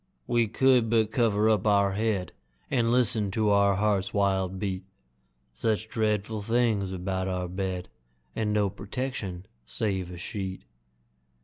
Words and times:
We 0.25 0.47
could 0.47 0.89
but 0.89 1.11
cover 1.11 1.47
up 1.47 1.67
our 1.67 1.91
head, 1.93 2.31
And 2.71 2.91
listen 2.91 3.29
to 3.37 3.51
our 3.51 3.75
heart's 3.75 4.15
wild 4.15 4.57
beat 4.57 4.83
Such 5.53 5.87
dreadful 5.89 6.41
things 6.41 6.91
about 6.91 7.27
our 7.27 7.47
bed, 7.47 7.87
And 8.35 8.51
no 8.51 8.71
protection 8.71 9.45
save 9.67 10.09
a 10.09 10.17
sheet! 10.17 10.63